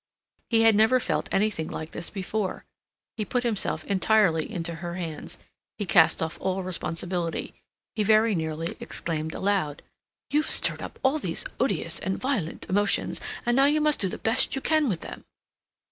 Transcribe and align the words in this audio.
He 0.49 0.63
had 0.63 0.73
never 0.73 0.99
felt 0.99 1.29
anything 1.31 1.67
like 1.67 1.91
this 1.91 2.09
before; 2.09 2.65
he 3.17 3.23
put 3.23 3.43
himself 3.43 3.83
entirely 3.83 4.51
into 4.51 4.73
her 4.81 4.95
hands; 4.95 5.37
he 5.77 5.85
cast 5.85 6.23
off 6.23 6.39
all 6.41 6.63
responsibility. 6.63 7.53
He 7.93 8.01
very 8.03 8.33
nearly 8.33 8.75
exclaimed 8.79 9.35
aloud: 9.35 9.83
"You've 10.31 10.49
stirred 10.49 10.81
up 10.81 10.97
all 11.03 11.19
these 11.19 11.45
odious 11.59 11.99
and 11.99 12.17
violent 12.17 12.67
emotions, 12.67 13.21
and 13.45 13.55
now 13.55 13.65
you 13.65 13.79
must 13.79 13.99
do 13.99 14.09
the 14.09 14.17
best 14.17 14.55
you 14.55 14.61
can 14.61 14.89
with 14.89 15.01
them." 15.01 15.23